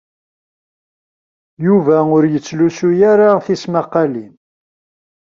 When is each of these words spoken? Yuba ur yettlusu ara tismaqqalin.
Yuba 1.65 1.97
ur 2.15 2.23
yettlusu 2.31 2.89
ara 3.11 3.29
tismaqqalin. 3.45 4.33